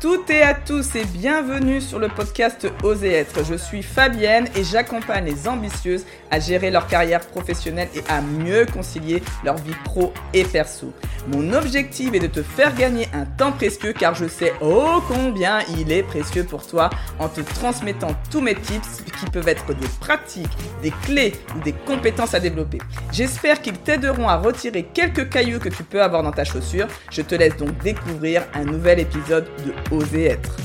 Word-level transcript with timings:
toutes 0.00 0.30
et 0.30 0.42
à 0.42 0.54
tous 0.54 0.94
et 0.94 1.04
bienvenue 1.04 1.80
sur 1.80 1.98
le 1.98 2.08
podcast 2.08 2.68
Oser 2.82 3.12
être. 3.12 3.44
Je 3.44 3.54
suis 3.54 3.82
Fabienne 3.82 4.48
et 4.56 4.64
j'accompagne 4.64 5.24
les 5.24 5.48
ambitieuses 5.48 6.04
à 6.30 6.38
gérer 6.38 6.70
leur 6.70 6.86
carrière 6.86 7.20
professionnelle 7.20 7.88
et 7.94 8.02
à 8.08 8.20
mieux 8.20 8.66
concilier 8.66 9.22
leur 9.44 9.56
vie 9.56 9.74
pro 9.84 10.12
et 10.32 10.44
perso. 10.44 10.92
Mon 11.28 11.52
objectif 11.52 12.12
est 12.14 12.20
de 12.20 12.26
te 12.26 12.42
faire 12.42 12.74
gagner 12.74 13.08
un 13.12 13.24
temps 13.24 13.52
précieux 13.52 13.92
car 13.92 14.14
je 14.14 14.26
sais 14.26 14.52
oh 14.60 15.02
combien 15.08 15.60
il 15.78 15.92
est 15.92 16.02
précieux 16.02 16.44
pour 16.44 16.66
toi 16.66 16.90
en 17.18 17.28
te 17.28 17.40
transmettant 17.40 18.14
tous 18.30 18.40
mes 18.40 18.54
tips 18.54 19.02
qui 19.20 19.26
peuvent 19.30 19.48
être 19.48 19.72
des 19.74 19.88
pratiques, 20.00 20.50
des 20.82 20.92
clés 21.04 21.32
ou 21.56 21.60
des 21.60 21.72
compétences 21.72 22.34
à 22.34 22.40
développer. 22.40 22.78
J'espère 23.12 23.60
qu'ils 23.62 23.78
t'aideront 23.78 24.28
à 24.28 24.36
retirer 24.36 24.84
quelques 24.84 25.28
cailloux 25.28 25.60
que 25.60 25.68
tu 25.68 25.84
peux 25.84 26.02
avoir 26.02 26.22
dans 26.22 26.32
ta 26.32 26.44
chaussure. 26.44 26.88
Je 27.10 27.22
te 27.22 27.34
laisse 27.34 27.56
donc 27.56 27.76
découvrir 27.82 28.42
un 28.54 28.64
nouvel 28.64 29.00
épisode 29.00 29.48
de 29.64 29.72
Oser 29.90 30.24
être. 30.24 30.56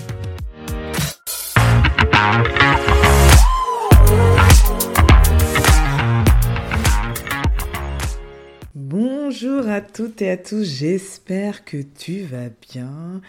Bonjour 8.76 9.68
à 9.68 9.82
toutes 9.82 10.22
et 10.22 10.30
à 10.30 10.38
tous, 10.38 10.64
j'espère 10.64 11.66
que 11.66 11.78
tu 11.78 12.22
vas 12.22 12.50
bien. 12.72 13.22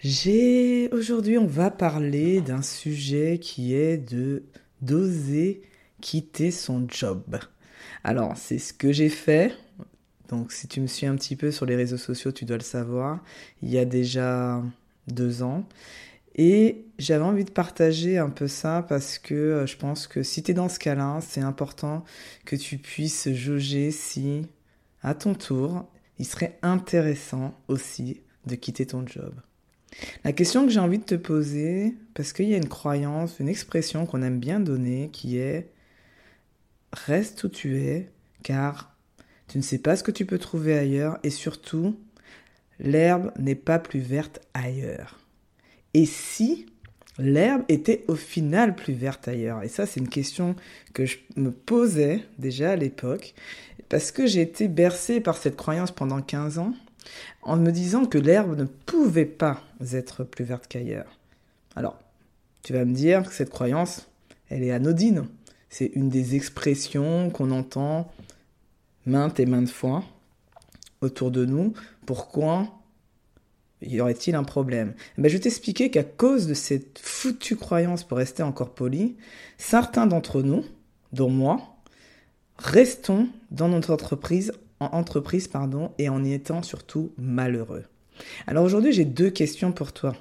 J'ai 0.00 0.88
aujourd'hui 0.92 1.38
on 1.38 1.46
va 1.46 1.70
parler 1.70 2.40
d'un 2.40 2.62
sujet 2.62 3.38
qui 3.40 3.74
est 3.74 3.98
de 3.98 4.44
d'oser 4.80 5.62
quitter 6.00 6.50
son 6.50 6.86
job. 6.88 7.38
Alors, 8.04 8.36
c'est 8.36 8.58
ce 8.58 8.72
que 8.72 8.92
j'ai 8.92 9.08
fait. 9.08 9.52
Donc, 10.28 10.52
si 10.52 10.68
tu 10.68 10.80
me 10.80 10.86
suis 10.86 11.06
un 11.06 11.16
petit 11.16 11.36
peu 11.36 11.50
sur 11.50 11.66
les 11.66 11.76
réseaux 11.76 11.96
sociaux, 11.96 12.32
tu 12.32 12.44
dois 12.44 12.56
le 12.56 12.62
savoir. 12.62 13.22
Il 13.62 13.70
y 13.70 13.78
a 13.78 13.84
déjà 13.84 14.62
deux 15.08 15.42
ans. 15.42 15.66
Et 16.34 16.84
j'avais 16.98 17.24
envie 17.24 17.44
de 17.44 17.50
partager 17.50 18.18
un 18.18 18.28
peu 18.28 18.46
ça 18.46 18.84
parce 18.86 19.18
que 19.18 19.34
euh, 19.34 19.66
je 19.66 19.76
pense 19.76 20.06
que 20.06 20.22
si 20.22 20.42
tu 20.42 20.50
es 20.50 20.54
dans 20.54 20.68
ce 20.68 20.78
cas-là, 20.78 21.20
c'est 21.22 21.40
important 21.40 22.04
que 22.44 22.56
tu 22.56 22.76
puisses 22.76 23.32
jauger 23.32 23.90
si, 23.90 24.46
à 25.02 25.14
ton 25.14 25.34
tour, 25.34 25.86
il 26.18 26.26
serait 26.26 26.58
intéressant 26.62 27.54
aussi 27.68 28.20
de 28.46 28.54
quitter 28.54 28.86
ton 28.86 29.06
job. 29.06 29.34
La 30.24 30.32
question 30.32 30.66
que 30.66 30.72
j'ai 30.72 30.80
envie 30.80 30.98
de 30.98 31.04
te 31.04 31.14
poser, 31.14 31.94
parce 32.14 32.32
qu'il 32.32 32.48
y 32.48 32.54
a 32.54 32.58
une 32.58 32.68
croyance, 32.68 33.38
une 33.38 33.48
expression 33.48 34.04
qu'on 34.04 34.22
aime 34.22 34.38
bien 34.38 34.60
donner, 34.60 35.10
qui 35.12 35.38
est 35.38 35.70
reste 36.92 37.44
où 37.44 37.48
tu 37.48 37.78
es, 37.78 38.10
car 38.42 38.94
tu 39.48 39.58
ne 39.58 39.62
sais 39.62 39.78
pas 39.78 39.96
ce 39.96 40.02
que 40.02 40.10
tu 40.10 40.26
peux 40.26 40.38
trouver 40.38 40.76
ailleurs, 40.76 41.18
et 41.22 41.30
surtout, 41.30 41.98
l'herbe 42.78 43.30
n'est 43.38 43.54
pas 43.54 43.78
plus 43.78 44.00
verte 44.00 44.40
ailleurs. 44.54 45.18
Et 45.94 46.06
si 46.06 46.66
l'herbe 47.18 47.62
était 47.68 48.04
au 48.08 48.14
final 48.14 48.74
plus 48.74 48.92
verte 48.92 49.28
ailleurs? 49.28 49.62
Et 49.62 49.68
ça, 49.68 49.86
c'est 49.86 50.00
une 50.00 50.08
question 50.08 50.54
que 50.92 51.06
je 51.06 51.18
me 51.36 51.50
posais 51.50 52.22
déjà 52.38 52.72
à 52.72 52.76
l'époque, 52.76 53.34
parce 53.88 54.10
que 54.10 54.26
j'ai 54.26 54.42
été 54.42 54.68
bercée 54.68 55.20
par 55.20 55.36
cette 55.36 55.56
croyance 55.56 55.92
pendant 55.92 56.20
15 56.20 56.58
ans, 56.58 56.74
en 57.42 57.56
me 57.56 57.70
disant 57.70 58.04
que 58.04 58.18
l'herbe 58.18 58.58
ne 58.58 58.64
pouvait 58.64 59.24
pas 59.24 59.62
être 59.92 60.24
plus 60.24 60.44
verte 60.44 60.66
qu'ailleurs. 60.68 61.18
Alors, 61.76 61.98
tu 62.62 62.72
vas 62.72 62.84
me 62.84 62.94
dire 62.94 63.22
que 63.28 63.34
cette 63.34 63.50
croyance, 63.50 64.08
elle 64.48 64.64
est 64.64 64.72
anodine. 64.72 65.26
C'est 65.70 65.92
une 65.94 66.08
des 66.08 66.34
expressions 66.34 67.30
qu'on 67.30 67.50
entend 67.52 68.10
maintes 69.04 69.38
et 69.38 69.46
maintes 69.46 69.70
fois 69.70 70.04
autour 71.00 71.30
de 71.30 71.44
nous. 71.44 71.72
Pourquoi 72.04 72.68
y 73.82 74.00
aurait-il 74.00 74.34
un 74.34 74.44
problème? 74.44 74.94
Eh 75.18 75.22
ben, 75.22 75.28
Je 75.28 75.34
vais 75.36 75.42
t'expliquer 75.42 75.90
qu'à 75.90 76.04
cause 76.04 76.46
de 76.46 76.54
cette 76.54 76.98
foutue 76.98 77.56
croyance, 77.56 78.04
pour 78.04 78.18
rester 78.18 78.42
encore 78.42 78.74
poli, 78.74 79.16
certains 79.58 80.06
d'entre 80.06 80.42
nous, 80.42 80.64
dont 81.12 81.30
moi, 81.30 81.76
restons 82.58 83.28
dans 83.50 83.68
notre 83.68 83.92
entreprise, 83.92 84.52
en 84.80 84.86
entreprise 84.86 85.48
pardon, 85.48 85.92
et 85.98 86.08
en 86.08 86.24
y 86.24 86.32
étant 86.32 86.62
surtout 86.62 87.12
malheureux. 87.18 87.84
Alors 88.46 88.64
aujourd'hui, 88.64 88.92
j'ai 88.92 89.04
deux 89.04 89.30
questions 89.30 89.72
pour 89.72 89.92
toi. 89.92 90.16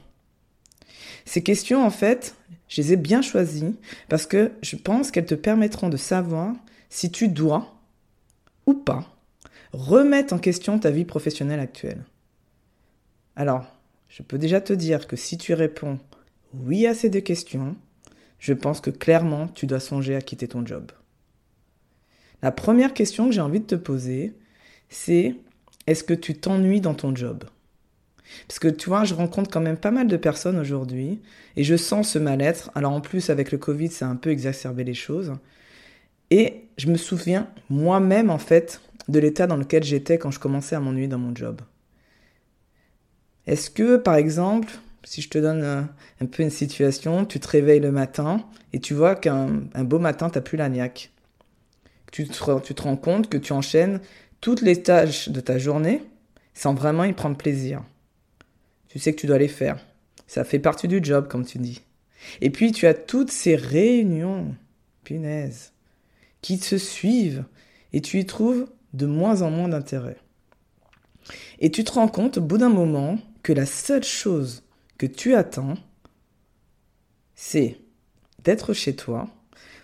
Ces 1.26 1.42
questions, 1.42 1.84
en 1.84 1.90
fait, 1.90 2.36
je 2.68 2.82
les 2.82 2.94
ai 2.94 2.96
bien 2.98 3.22
choisies 3.22 3.76
parce 4.10 4.26
que 4.28 4.52
je 4.62 4.76
pense 4.76 5.12
qu'elles 5.12 5.26
te 5.26 5.36
permettront 5.36 5.90
de 5.90 5.98
savoir 5.98 6.54
si 6.90 7.12
tu 7.12 7.28
dois 7.28 7.76
ou 8.66 8.74
pas 8.74 9.15
remettre 9.76 10.34
en 10.34 10.40
question 10.40 10.80
ta 10.80 10.90
vie 10.90 11.06
professionnelle 11.06 11.60
actuelle. 11.60 12.04
Alors, 13.36 13.66
je 14.08 14.24
peux 14.24 14.38
déjà 14.38 14.62
te 14.62 14.74
dire 14.74 15.08
que 15.08 15.16
si 15.16 15.38
tu 15.38 15.54
réponds 15.54 16.00
oui 16.54 16.88
à 16.88 16.94
ces 16.94 17.10
deux 17.10 17.20
questions, 17.20 17.76
je 18.40 18.54
pense 18.54 18.80
que 18.80 18.90
clairement 18.90 19.48
tu 19.48 19.66
dois 19.66 19.82
songer 19.82 20.16
à 20.16 20.22
quitter 20.22 20.48
ton 20.48 20.66
job. 20.66 20.92
La 22.42 22.52
première 22.52 22.94
question 22.94 23.28
que 23.28 23.34
j'ai 23.34 23.42
envie 23.42 23.60
de 23.60 23.66
te 23.66 23.76
poser, 23.76 24.34
c'est 24.88 25.36
est-ce 25.88 26.04
que 26.04 26.14
tu 26.14 26.36
t'ennuies 26.36 26.82
dans 26.82 26.94
ton 26.94 27.14
job? 27.14 27.44
Parce 28.48 28.60
que 28.60 28.68
tu 28.68 28.90
vois, 28.90 29.04
je 29.04 29.14
rencontre 29.14 29.52
quand 29.52 29.62
même 29.62 29.78
pas 29.78 29.92
mal 29.92 30.08
de 30.08 30.18
personnes 30.18 30.58
aujourd'hui 30.58 31.20
et 31.58 31.64
je 31.64 31.76
sens 31.76 32.10
ce 32.10 32.20
mal-être. 32.20 32.72
Alors 32.76 32.94
en 32.94 33.02
plus, 33.02 33.30
avec 33.30 33.52
le 33.52 33.58
Covid, 33.58 33.90
ça 33.90 34.08
a 34.08 34.10
un 34.10 34.16
peu 34.16 34.30
exacerbé 34.30 34.84
les 34.84 34.94
choses. 34.94 35.34
Et 36.32 36.64
je 36.78 36.88
me 36.88 36.98
souviens 36.98 37.50
moi-même, 37.70 38.30
en 38.30 38.40
fait, 38.40 38.82
de 39.08 39.20
l'état 39.20 39.48
dans 39.48 39.58
lequel 39.58 39.84
j'étais 39.84 40.18
quand 40.18 40.32
je 40.32 40.40
commençais 40.40 40.76
à 40.76 40.80
m'ennuyer 40.80 41.08
dans 41.08 41.20
mon 41.20 41.36
job. 41.36 41.62
Est-ce 43.48 43.70
que, 43.70 43.98
par 43.98 44.16
exemple, 44.16 44.74
si 45.04 45.22
je 45.22 45.30
te 45.30 45.38
donne 45.38 45.64
un, 45.64 46.26
peu 46.26 46.44
une 46.44 46.50
situation, 46.50 47.26
tu 47.26 47.40
te 47.40 47.48
réveilles 47.48 47.80
le 47.80 47.92
matin 47.92 48.44
et 48.74 48.80
tu 48.80 48.94
vois 48.94 49.16
qu'un 49.16 49.48
beau 49.78 50.00
matin, 50.00 50.30
tu 50.30 50.38
n'as 50.38 50.42
plus 50.42 50.58
la 50.58 50.70
niaque. 50.70 51.12
Tu 52.12 52.28
te, 52.28 52.60
tu 52.62 52.74
te 52.74 52.82
rends 52.82 52.98
compte 52.98 53.30
que 53.30 53.38
tu 53.38 53.54
enchaînes 53.54 54.00
toutes 54.42 54.62
les 54.62 54.82
tâches 54.82 55.30
de 55.30 55.40
ta 55.40 55.58
journée 55.58 56.02
sans 56.54 56.74
vraiment 56.74 57.04
y 57.04 57.14
prendre 57.14 57.38
plaisir. 57.38 57.84
Tu 58.88 59.00
sais 59.00 59.14
que 59.14 59.20
tu 59.20 59.28
dois 59.28 59.38
les 59.38 59.48
faire. 59.48 59.78
Ça 60.26 60.44
fait 60.44 60.60
partie 60.60 60.88
du 60.88 61.04
job, 61.04 61.28
comme 61.28 61.46
tu 61.46 61.60
dis. 61.60 61.82
Et 62.42 62.50
puis, 62.50 62.72
tu 62.72 62.88
as 62.88 62.94
toutes 62.94 63.30
ces 63.30 63.56
réunions, 63.56 64.56
punaise, 65.04 65.74
qui 66.42 66.58
se 66.58 66.78
suivent 66.78 67.44
et 67.94 68.02
tu 68.02 68.20
y 68.20 68.26
trouves 68.26 68.68
de 68.96 69.06
moins 69.06 69.42
en 69.42 69.52
moins 69.52 69.68
d'intérêt. 69.68 70.18
Et 71.60 71.72
tu 71.72 71.84
te 71.84 71.94
rends 71.94 72.08
compte 72.08 72.38
au 72.38 72.42
bout 72.42 72.58
d'un 72.58 72.70
moment 72.70 73.18
que 73.44 73.54
la 73.54 73.66
seule 73.66 74.04
chose 74.04 74.64
que 74.98 75.06
tu 75.06 75.36
attends, 75.36 75.76
c'est 77.36 77.78
d'être 78.44 78.74
chez 78.74 78.96
toi 78.96 79.28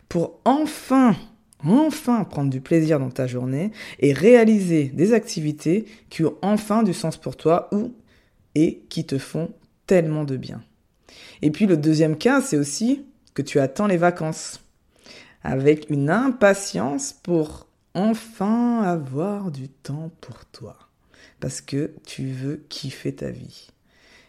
pour 0.08 0.40
enfin, 0.46 1.16
enfin 1.64 2.24
prendre 2.24 2.50
du 2.50 2.62
plaisir 2.62 3.00
dans 3.00 3.10
ta 3.10 3.28
journée 3.28 3.72
et 4.00 4.14
réaliser 4.14 4.86
des 4.86 5.14
activités 5.14 5.86
qui 6.10 6.24
ont 6.24 6.36
enfin 6.42 6.84
du 6.84 6.94
sens 6.94 7.18
pour 7.18 7.36
toi 7.36 7.70
ou 7.72 7.94
et 8.56 8.84
qui 8.90 9.06
te 9.06 9.18
font 9.18 9.52
tellement 9.88 10.24
de 10.24 10.38
bien. 10.38 10.62
Et 11.42 11.52
puis 11.52 11.66
le 11.66 11.78
deuxième 11.78 12.18
cas, 12.18 12.42
c'est 12.42 12.58
aussi 12.58 13.06
que 13.34 13.42
tu 13.42 13.60
attends 13.60 13.88
les 13.88 13.98
vacances 13.98 14.62
avec 15.44 15.90
une 15.90 16.10
impatience 16.10 17.14
pour 17.14 17.68
enfin 17.94 18.84
avoir 18.84 19.52
du 19.52 19.70
temps 19.70 20.12
pour 20.22 20.46
toi 20.46 20.78
parce 21.40 21.60
que 21.62 21.92
tu 22.06 22.28
veux 22.28 22.64
kiffer 22.70 23.14
ta 23.14 23.32
vie. 23.32 23.68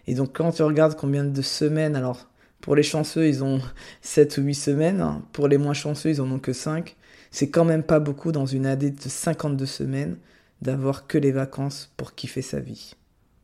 Et 0.06 0.14
donc 0.14 0.36
quand 0.36 0.52
tu 0.52 0.62
regardes 0.62 0.96
combien 0.96 1.24
de 1.24 1.42
semaines, 1.42 1.94
alors 1.94 2.28
pour 2.60 2.74
les 2.74 2.82
chanceux, 2.82 3.28
ils 3.28 3.44
ont 3.44 3.60
7 4.02 4.38
ou 4.38 4.42
8 4.42 4.54
semaines, 4.54 5.00
hein. 5.00 5.22
pour 5.32 5.48
les 5.48 5.58
moins 5.58 5.74
chanceux, 5.74 6.10
ils 6.10 6.20
en 6.20 6.30
ont 6.30 6.38
que 6.38 6.52
5. 6.52 6.96
C'est 7.30 7.50
quand 7.50 7.64
même 7.64 7.82
pas 7.82 8.00
beaucoup 8.00 8.32
dans 8.32 8.46
une 8.46 8.66
année 8.66 8.90
de 8.90 9.08
52 9.08 9.64
semaines 9.66 10.16
d'avoir 10.60 11.06
que 11.06 11.18
les 11.18 11.32
vacances 11.32 11.92
pour 11.96 12.14
kiffer 12.14 12.42
sa 12.42 12.60
vie. 12.60 12.94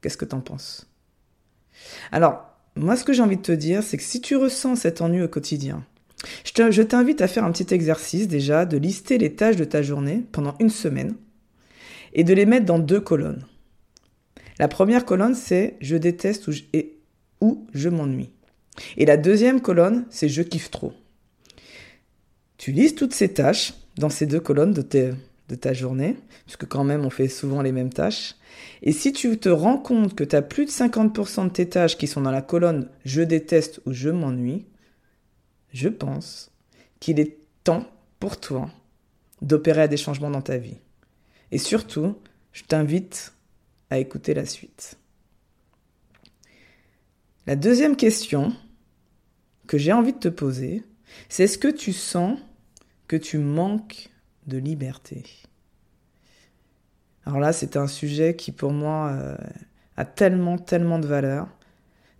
Qu'est-ce 0.00 0.16
que 0.16 0.24
t'en 0.24 0.40
penses? 0.40 0.86
Alors, 2.12 2.44
moi 2.76 2.96
ce 2.96 3.04
que 3.04 3.12
j'ai 3.12 3.22
envie 3.22 3.36
de 3.36 3.42
te 3.42 3.52
dire, 3.52 3.82
c'est 3.82 3.96
que 3.96 4.02
si 4.02 4.20
tu 4.20 4.36
ressens 4.36 4.76
cet 4.76 5.00
ennui 5.00 5.22
au 5.22 5.28
quotidien, 5.28 5.84
je 6.54 6.82
t'invite 6.82 7.20
à 7.20 7.28
faire 7.28 7.44
un 7.44 7.52
petit 7.52 7.72
exercice 7.72 8.28
déjà, 8.28 8.66
de 8.66 8.76
lister 8.76 9.18
les 9.18 9.34
tâches 9.34 9.56
de 9.56 9.64
ta 9.64 9.82
journée 9.82 10.24
pendant 10.32 10.54
une 10.58 10.70
semaine 10.70 11.14
et 12.12 12.24
de 12.24 12.34
les 12.34 12.46
mettre 12.46 12.66
dans 12.66 12.78
deux 12.78 13.00
colonnes. 13.00 13.44
La 14.58 14.68
première 14.68 15.04
colonne, 15.04 15.34
c'est 15.34 15.76
je 15.80 15.96
déteste 15.96 16.48
ou 17.40 17.66
je, 17.72 17.88
m'ennuie. 17.88 18.30
Et 18.96 19.06
la 19.06 19.16
deuxième 19.16 19.60
colonne, 19.60 20.04
c'est 20.10 20.28
je 20.28 20.42
kiffe 20.42 20.70
trop. 20.70 20.92
Tu 22.56 22.72
lises 22.72 22.96
toutes 22.96 23.14
ces 23.14 23.32
tâches 23.32 23.74
dans 23.96 24.08
ces 24.08 24.26
deux 24.26 24.40
colonnes 24.40 24.72
de, 24.72 24.82
de 25.48 25.54
ta 25.54 25.72
journée, 25.72 26.16
puisque 26.44 26.66
quand 26.66 26.82
même 26.82 27.04
on 27.04 27.10
fait 27.10 27.28
souvent 27.28 27.62
les 27.62 27.70
mêmes 27.70 27.92
tâches. 27.92 28.34
Et 28.82 28.90
si 28.90 29.12
tu 29.12 29.38
te 29.38 29.48
rends 29.48 29.78
compte 29.78 30.16
que 30.16 30.24
tu 30.24 30.34
as 30.34 30.42
plus 30.42 30.64
de 30.64 30.70
50% 30.70 31.44
de 31.44 31.50
tes 31.50 31.68
tâches 31.68 31.96
qui 31.96 32.08
sont 32.08 32.20
dans 32.20 32.32
la 32.32 32.42
colonne 32.42 32.88
je 33.04 33.22
déteste 33.22 33.80
ou 33.86 33.92
je 33.92 34.10
m'ennuie, 34.10 34.64
je 35.72 35.88
pense 35.88 36.50
qu'il 37.00 37.20
est 37.20 37.38
temps 37.64 37.86
pour 38.20 38.40
toi 38.40 38.70
d'opérer 39.42 39.82
à 39.82 39.88
des 39.88 39.96
changements 39.96 40.30
dans 40.30 40.42
ta 40.42 40.58
vie. 40.58 40.78
Et 41.50 41.58
surtout, 41.58 42.16
je 42.52 42.64
t'invite 42.64 43.32
à 43.90 43.98
écouter 43.98 44.34
la 44.34 44.46
suite. 44.46 44.96
La 47.46 47.56
deuxième 47.56 47.96
question 47.96 48.52
que 49.66 49.78
j'ai 49.78 49.92
envie 49.92 50.12
de 50.12 50.18
te 50.18 50.28
poser, 50.28 50.82
c'est 51.28 51.44
est-ce 51.44 51.58
que 51.58 51.68
tu 51.68 51.92
sens 51.92 52.38
que 53.06 53.16
tu 53.16 53.38
manques 53.38 54.10
de 54.46 54.58
liberté? 54.58 55.24
Alors 57.24 57.40
là, 57.40 57.52
c'est 57.52 57.76
un 57.76 57.86
sujet 57.86 58.36
qui 58.36 58.52
pour 58.52 58.72
moi 58.72 59.10
euh, 59.10 59.36
a 59.96 60.04
tellement, 60.04 60.58
tellement 60.58 60.98
de 60.98 61.06
valeur. 61.06 61.48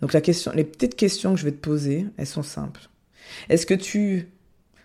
Donc 0.00 0.12
les 0.12 0.64
petites 0.64 0.94
questions 0.94 1.34
que 1.34 1.40
je 1.40 1.44
vais 1.44 1.52
te 1.52 1.56
poser, 1.56 2.06
elles 2.16 2.26
sont 2.26 2.42
simples. 2.42 2.88
Est-ce 3.48 3.66
que 3.66 3.74
tu 3.74 4.28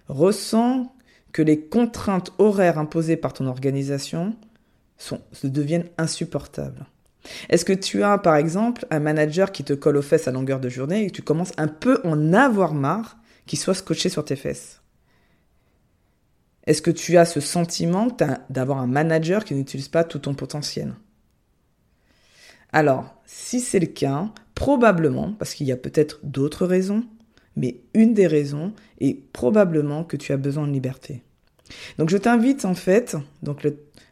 ressens 0.07 0.94
que 1.31 1.42
les 1.42 1.60
contraintes 1.60 2.31
horaires 2.38 2.78
imposées 2.78 3.18
par 3.18 3.34
ton 3.34 3.48
organisation 3.48 4.36
sont, 4.98 5.22
deviennent 5.44 5.90
insupportables? 5.98 6.86
Est-ce 7.50 7.66
que 7.66 7.74
tu 7.74 8.04
as, 8.04 8.18
par 8.18 8.36
exemple, 8.36 8.86
un 8.90 9.00
manager 9.00 9.51
qui 9.51 9.63
te 9.63 9.74
colle 9.74 9.98
aux 9.98 10.01
fesses 10.01 10.28
à 10.28 10.31
longueur 10.31 10.60
de 10.60 10.69
journée 10.69 11.04
et 11.04 11.07
que 11.07 11.16
tu 11.16 11.22
commences 11.22 11.54
un 11.57 11.68
peu 11.68 12.00
en 12.04 12.34
avoir 12.34 12.74
marre 12.74 13.18
qu'il 13.45 13.60
soit 13.60 13.74
scotché 13.74 14.10
sur 14.10 14.25
tes 14.25 14.36
fesses? 14.36 14.81
Est-ce 16.66 16.81
que 16.81 16.92
tu 16.92 17.18
as 17.18 17.25
ce 17.25 17.40
sentiment 17.40 18.07
d'avoir 18.50 18.80
un 18.80 18.88
manager 18.88 19.44
qui 19.44 19.54
n'utilise 19.54 19.90
pas 19.90 20.04
tout 20.04 20.19
ton 20.19 20.34
potentiel? 20.34 20.94
Alors, 22.72 23.22
si 23.25 23.60
c'est 23.60 23.80
le 23.80 23.88
cas, 23.88 24.30
probablement, 24.56 25.34
parce 25.34 25.54
qu'il 25.54 25.68
y 25.68 25.72
a 25.72 25.78
peut-être 25.78 26.19
d'autres 26.24 26.66
raisons, 26.66 27.04
mais 27.55 27.77
une 27.94 28.13
des 28.13 28.27
raisons 28.27 28.73
est 29.00 29.17
probablement 29.31 30.03
que 30.03 30.17
tu 30.17 30.31
as 30.31 30.38
besoin 30.38 30.67
de 30.67 30.73
liberté. 30.73 31.21
Donc 31.97 32.09
je 32.09 32.17
t'invite 32.17 32.65
en 32.65 32.75
fait, 32.75 33.15
donc 33.41 33.65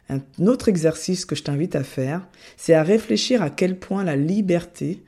un 0.08 0.20
autre 0.46 0.68
exercice 0.68 1.24
que 1.24 1.34
je 1.34 1.42
t'invite 1.42 1.76
à 1.76 1.84
faire, 1.84 2.26
c'est 2.56 2.74
à 2.74 2.82
réfléchir 2.82 3.42
à 3.42 3.50
quel 3.50 3.78
point 3.78 4.04
la 4.04 4.16
liberté 4.16 5.02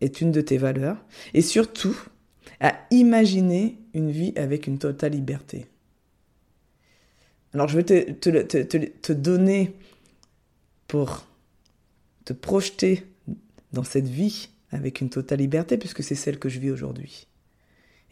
est 0.00 0.20
une 0.20 0.32
de 0.32 0.40
tes 0.40 0.58
valeurs 0.58 0.98
et 1.34 1.42
surtout 1.42 1.96
à 2.60 2.74
imaginer 2.90 3.78
une 3.94 4.10
vie 4.10 4.32
avec 4.36 4.66
une 4.66 4.78
totale 4.78 5.12
liberté. 5.12 5.66
Alors 7.54 7.68
je 7.68 7.76
vais 7.78 7.84
te, 7.84 8.10
te, 8.10 9.12
donner 9.12 9.72
pour 10.86 11.26
te 12.24 12.32
projeter 12.32 13.06
dans 13.72 13.84
cette 13.84 14.08
vie 14.08 14.50
avec 14.70 15.00
une 15.00 15.08
totale 15.08 15.38
liberté 15.38 15.78
puisque 15.78 16.02
c'est 16.02 16.14
celle 16.14 16.38
que 16.38 16.48
je 16.48 16.58
vis 16.58 16.70
aujourd'hui 16.70 17.26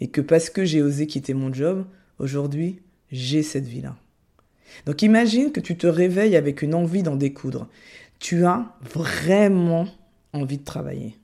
et 0.01 0.09
que 0.09 0.21
parce 0.21 0.51
que 0.51 0.65
j'ai 0.65 0.83
osé 0.83 1.07
quitter 1.07 1.35
mon 1.35 1.53
job, 1.53 1.87
aujourd'hui, 2.19 2.81
j'ai 3.11 3.43
cette 3.43 3.67
vie-là. 3.67 3.97
Donc 4.87 5.03
imagine 5.03 5.53
que 5.53 5.61
tu 5.61 5.77
te 5.77 5.87
réveilles 5.87 6.37
avec 6.37 6.63
une 6.63 6.75
envie 6.75 7.03
d'en 7.03 7.17
découdre. 7.17 7.69
Tu 8.19 8.45
as 8.45 8.75
vraiment 8.83 9.87
envie 10.33 10.59
de 10.59 10.65
travailler. 10.65 11.17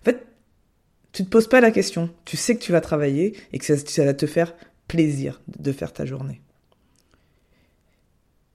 En 0.00 0.04
fait, 0.04 0.26
tu 1.12 1.22
ne 1.22 1.26
te 1.26 1.30
poses 1.30 1.48
pas 1.48 1.60
la 1.60 1.70
question. 1.70 2.10
Tu 2.24 2.36
sais 2.36 2.56
que 2.56 2.62
tu 2.62 2.72
vas 2.72 2.80
travailler 2.80 3.36
et 3.52 3.58
que 3.58 3.64
ça, 3.64 4.04
va 4.04 4.14
te 4.14 4.26
faire 4.26 4.54
plaisir 4.88 5.40
de 5.58 5.72
faire 5.72 5.92
ta 5.92 6.04
journée. 6.04 6.40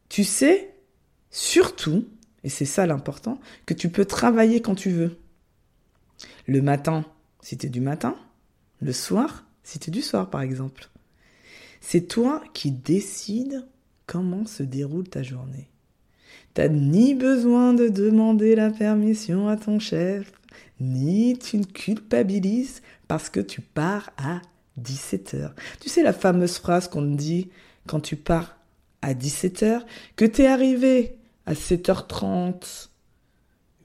Tu 0.09 0.23
sais 0.23 0.73
surtout, 1.29 2.07
et 2.43 2.49
c'est 2.49 2.65
ça 2.65 2.85
l'important, 2.85 3.39
que 3.65 3.73
tu 3.73 3.89
peux 3.89 4.05
travailler 4.05 4.61
quand 4.61 4.75
tu 4.75 4.89
veux. 4.89 5.17
Le 6.45 6.61
matin, 6.61 7.05
si 7.41 7.57
tu 7.57 7.67
es 7.67 7.69
du 7.69 7.79
matin, 7.79 8.15
le 8.81 8.91
soir, 8.91 9.45
es 9.65 9.91
du 9.91 10.01
soir 10.01 10.29
par 10.29 10.41
exemple. 10.41 10.89
C'est 11.81 12.07
toi 12.07 12.43
qui 12.53 12.71
décides 12.71 13.65
comment 14.05 14.45
se 14.45 14.63
déroule 14.63 15.09
ta 15.09 15.23
journée. 15.23 15.67
T'as 16.53 16.67
ni 16.67 17.15
besoin 17.15 17.73
de 17.73 17.87
demander 17.87 18.55
la 18.55 18.69
permission 18.69 19.47
à 19.47 19.55
ton 19.55 19.79
chef, 19.79 20.31
ni 20.79 21.37
tu 21.37 21.57
ne 21.57 21.63
culpabilises 21.63 22.81
parce 23.07 23.29
que 23.29 23.39
tu 23.39 23.61
pars 23.61 24.11
à 24.17 24.41
17h. 24.81 25.51
Tu 25.79 25.89
sais 25.89 26.03
la 26.03 26.13
fameuse 26.13 26.57
phrase 26.57 26.87
qu'on 26.87 27.03
te 27.03 27.17
dit 27.17 27.49
quand 27.87 27.99
tu 27.99 28.15
pars 28.15 28.57
à 29.01 29.13
17h, 29.13 29.81
que 30.15 30.25
tu 30.25 30.43
es 30.43 30.47
arrivé 30.47 31.17
à 31.45 31.53
7h30, 31.53 32.89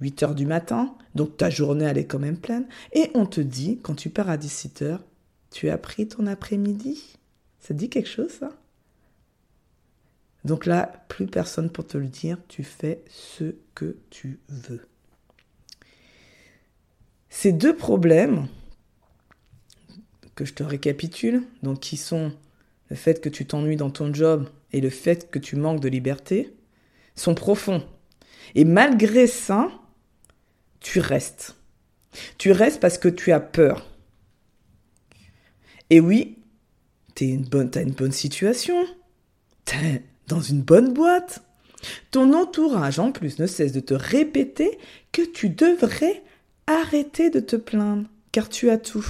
8h 0.02 0.34
du 0.34 0.44
matin, 0.44 0.94
donc 1.14 1.36
ta 1.36 1.50
journée 1.50 1.86
elle 1.86 1.98
est 1.98 2.06
quand 2.06 2.18
même 2.18 2.36
pleine, 2.36 2.66
et 2.92 3.10
on 3.14 3.26
te 3.26 3.40
dit 3.40 3.78
quand 3.82 3.94
tu 3.94 4.10
pars 4.10 4.28
à 4.28 4.36
17h, 4.36 4.98
tu 5.50 5.68
as 5.68 5.78
pris 5.78 6.08
ton 6.08 6.26
après-midi? 6.26 7.16
Ça 7.60 7.74
dit 7.74 7.88
quelque 7.88 8.08
chose, 8.08 8.30
ça? 8.30 8.50
Donc 10.44 10.64
là, 10.64 11.04
plus 11.08 11.26
personne 11.26 11.70
pour 11.70 11.86
te 11.86 11.98
le 11.98 12.06
dire, 12.06 12.38
tu 12.46 12.62
fais 12.62 13.02
ce 13.08 13.56
que 13.74 13.96
tu 14.10 14.38
veux. 14.48 14.86
Ces 17.28 17.52
deux 17.52 17.76
problèmes 17.76 18.46
que 20.36 20.44
je 20.44 20.54
te 20.54 20.62
récapitule, 20.62 21.42
donc 21.62 21.80
qui 21.80 21.96
sont 21.96 22.32
le 22.88 22.96
fait 22.96 23.20
que 23.20 23.28
tu 23.28 23.44
t'ennuies 23.46 23.76
dans 23.76 23.90
ton 23.90 24.14
job 24.14 24.48
et 24.72 24.80
le 24.80 24.90
fait 24.90 25.30
que 25.30 25.38
tu 25.38 25.56
manques 25.56 25.80
de 25.80 25.88
liberté, 25.88 26.54
sont 27.16 27.34
profonds. 27.34 27.84
Et 28.54 28.64
malgré 28.64 29.26
ça, 29.26 29.70
tu 30.78 31.00
restes. 31.00 31.56
Tu 32.38 32.52
restes 32.52 32.80
parce 32.80 32.98
que 32.98 33.08
tu 33.08 33.32
as 33.32 33.40
peur. 33.40 33.84
Et 35.90 36.00
oui, 36.00 36.38
t'es 37.14 37.28
une 37.28 37.48
t'as 37.48 37.82
une 37.82 37.92
bonne 37.92 38.12
situation. 38.12 38.84
T'es 39.64 40.02
dans 40.28 40.40
une 40.40 40.62
bonne 40.62 40.92
boîte. 40.92 41.42
Ton 42.10 42.32
entourage, 42.32 42.98
en 42.98 43.12
plus, 43.12 43.38
ne 43.38 43.46
cesse 43.46 43.72
de 43.72 43.80
te 43.80 43.94
répéter 43.94 44.78
que 45.12 45.22
tu 45.22 45.50
devrais 45.50 46.22
arrêter 46.66 47.30
de 47.30 47.40
te 47.40 47.56
plaindre, 47.56 48.08
car 48.32 48.48
tu 48.48 48.70
as 48.70 48.78
tout. 48.78 49.06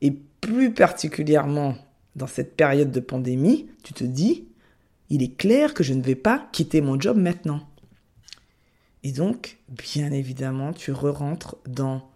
Et 0.00 0.12
plus 0.40 0.74
particulièrement 0.74 1.76
dans 2.16 2.26
cette 2.26 2.56
période 2.56 2.90
de 2.90 3.00
pandémie, 3.00 3.68
tu 3.82 3.94
te 3.94 4.04
dis, 4.04 4.48
il 5.08 5.22
est 5.22 5.36
clair 5.36 5.72
que 5.72 5.84
je 5.84 5.94
ne 5.94 6.02
vais 6.02 6.14
pas 6.14 6.48
quitter 6.52 6.80
mon 6.80 7.00
job 7.00 7.16
maintenant. 7.16 7.66
Et 9.02 9.12
donc, 9.12 9.58
bien 9.68 10.12
évidemment, 10.12 10.72
tu 10.72 10.92
re-rentres 10.92 11.56
dans 11.66 12.10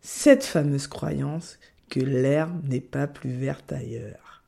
cette 0.00 0.44
fameuse 0.44 0.86
croyance 0.86 1.58
que 1.92 2.00
l'herbe 2.00 2.66
n'est 2.66 2.80
pas 2.80 3.06
plus 3.06 3.30
verte 3.30 3.70
ailleurs. 3.70 4.42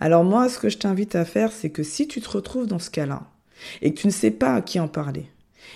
Alors 0.00 0.24
moi, 0.24 0.48
ce 0.48 0.58
que 0.58 0.70
je 0.70 0.78
t'invite 0.78 1.14
à 1.14 1.26
faire, 1.26 1.52
c'est 1.52 1.68
que 1.68 1.82
si 1.82 2.08
tu 2.08 2.22
te 2.22 2.30
retrouves 2.30 2.66
dans 2.66 2.78
ce 2.78 2.88
cas-là, 2.88 3.30
et 3.82 3.92
que 3.92 4.00
tu 4.00 4.06
ne 4.06 4.12
sais 4.12 4.30
pas 4.30 4.54
à 4.54 4.62
qui 4.62 4.80
en 4.80 4.88
parler, 4.88 5.26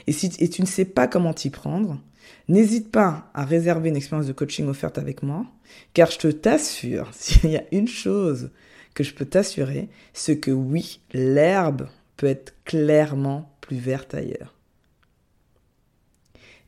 et 0.06 0.12
si 0.12 0.32
et 0.38 0.48
tu 0.48 0.62
ne 0.62 0.66
sais 0.66 0.86
pas 0.86 1.06
comment 1.06 1.34
t'y 1.34 1.50
prendre, 1.50 2.00
n'hésite 2.48 2.90
pas 2.90 3.30
à 3.34 3.44
réserver 3.44 3.90
une 3.90 3.96
expérience 3.96 4.26
de 4.26 4.32
coaching 4.32 4.68
offerte 4.68 4.96
avec 4.96 5.22
moi, 5.22 5.44
car 5.92 6.10
je 6.10 6.18
te 6.18 6.28
t'assure, 6.28 7.10
s'il 7.12 7.50
y 7.50 7.58
a 7.58 7.64
une 7.72 7.88
chose 7.88 8.50
que 8.94 9.04
je 9.04 9.12
peux 9.12 9.26
t'assurer, 9.26 9.90
c'est 10.14 10.38
que 10.38 10.50
oui, 10.50 11.00
l'herbe 11.12 11.88
peut 12.16 12.26
être 12.26 12.54
clairement 12.64 13.54
plus 13.60 13.76
verte 13.76 14.14
ailleurs. 14.14 14.54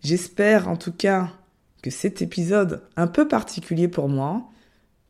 J'espère 0.03 0.69
en 0.69 0.77
tout 0.77 0.93
cas 0.93 1.31
cet 1.91 2.23
épisode 2.23 2.83
un 2.97 3.07
peu 3.07 3.29
particulier 3.29 3.89
pour 3.89 4.09
moi, 4.09 4.49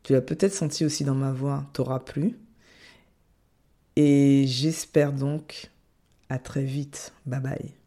tu 0.03 0.13
l'as 0.13 0.21
peut-être 0.21 0.53
senti 0.53 0.85
aussi 0.85 1.03
dans 1.03 1.15
ma 1.15 1.31
voix, 1.31 1.65
t'aura 1.73 2.03
plu. 2.03 2.37
Et 3.95 4.45
j'espère 4.47 5.13
donc 5.13 5.71
à 6.29 6.39
très 6.39 6.63
vite. 6.63 7.13
Bye 7.25 7.41
bye. 7.41 7.79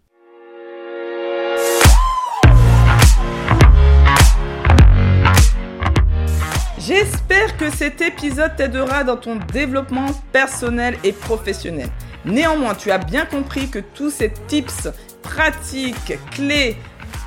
J'espère 6.79 7.57
que 7.57 7.71
cet 7.71 8.01
épisode 8.01 8.57
t'aidera 8.57 9.05
dans 9.05 9.17
ton 9.17 9.37
développement 9.37 10.11
personnel 10.33 10.99
et 11.05 11.13
professionnel. 11.13 11.89
Néanmoins, 12.25 12.75
tu 12.75 12.91
as 12.91 12.99
bien 12.99 13.25
compris 13.25 13.69
que 13.69 13.79
tous 13.79 14.11
ces 14.11 14.33
tips, 14.49 14.89
pratiques, 15.23 16.19
clés, 16.33 16.77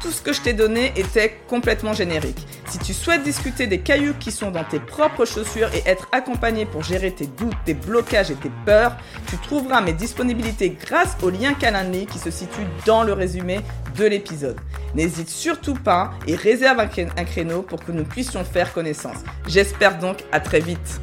tout 0.01 0.11
ce 0.11 0.21
que 0.21 0.33
je 0.33 0.41
t'ai 0.41 0.53
donné 0.53 0.93
était 0.95 1.39
complètement 1.47 1.93
générique. 1.93 2.47
Si 2.67 2.77
tu 2.79 2.93
souhaites 2.93 3.23
discuter 3.23 3.67
des 3.67 3.79
cailloux 3.79 4.13
qui 4.19 4.31
sont 4.31 4.51
dans 4.51 4.63
tes 4.63 4.79
propres 4.79 5.25
chaussures 5.25 5.69
et 5.73 5.83
être 5.87 6.07
accompagné 6.11 6.65
pour 6.65 6.83
gérer 6.83 7.11
tes 7.11 7.27
doutes, 7.27 7.55
tes 7.65 7.73
blocages 7.73 8.31
et 8.31 8.35
tes 8.35 8.51
peurs, 8.65 8.95
tu 9.27 9.37
trouveras 9.37 9.81
mes 9.81 9.93
disponibilités 9.93 10.77
grâce 10.85 11.15
au 11.21 11.29
lien 11.29 11.53
Calendly 11.53 12.05
qui 12.05 12.19
se 12.19 12.31
situe 12.31 12.65
dans 12.85 13.03
le 13.03 13.13
résumé 13.13 13.59
de 13.97 14.05
l'épisode. 14.05 14.59
N'hésite 14.93 15.29
surtout 15.29 15.75
pas 15.75 16.11
et 16.27 16.35
réserve 16.35 16.79
un 16.79 17.23
créneau 17.25 17.61
pour 17.61 17.83
que 17.83 17.91
nous 17.91 18.03
puissions 18.03 18.43
faire 18.43 18.73
connaissance. 18.73 19.17
J'espère 19.47 19.99
donc 19.99 20.23
à 20.31 20.39
très 20.39 20.59
vite. 20.59 20.99